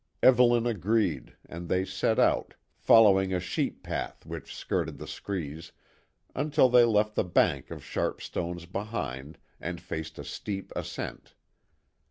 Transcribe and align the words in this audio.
Evelyn 0.23 0.65
agreed, 0.65 1.35
and 1.45 1.69
they 1.69 1.85
set 1.85 2.17
out, 2.17 2.55
following 2.75 3.31
a 3.31 3.39
sheep 3.39 3.83
path 3.83 4.25
which 4.25 4.51
skirted 4.55 4.97
the 4.97 5.05
screes, 5.05 5.73
until 6.33 6.69
they 6.69 6.85
left 6.85 7.13
the 7.13 7.23
bank 7.23 7.69
of 7.69 7.85
sharp 7.85 8.19
stones 8.19 8.65
behind, 8.65 9.37
and 9.59 9.79
faced 9.79 10.17
a 10.17 10.23
steep 10.23 10.71
ascent. 10.75 11.35